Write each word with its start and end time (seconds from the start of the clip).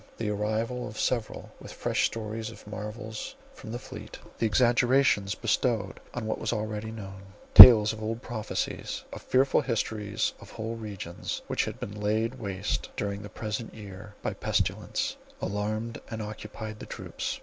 The 0.17 0.31
arrival 0.31 0.87
of 0.87 0.99
several 0.99 1.51
with 1.59 1.71
fresh 1.71 2.07
stories 2.07 2.49
of 2.49 2.65
marvels, 2.65 3.35
from 3.53 3.71
the 3.71 3.77
fleet; 3.77 4.17
the 4.39 4.47
exaggerations 4.47 5.35
bestowed 5.35 5.99
on 6.15 6.25
what 6.25 6.39
was 6.39 6.51
already 6.51 6.89
known; 6.91 7.21
tales 7.53 7.93
of 7.93 8.01
old 8.01 8.23
prophecies, 8.23 9.03
of 9.13 9.21
fearful 9.21 9.61
histories 9.61 10.33
of 10.39 10.49
whole 10.53 10.75
regions 10.75 11.43
which 11.45 11.65
had 11.65 11.79
been 11.79 12.01
laid 12.01 12.39
waste 12.39 12.89
during 12.95 13.21
the 13.21 13.29
present 13.29 13.75
year 13.75 14.15
by 14.23 14.33
pestilence, 14.33 15.17
alarmed 15.39 16.01
and 16.09 16.19
occupied 16.19 16.79
the 16.79 16.87
troops. 16.87 17.39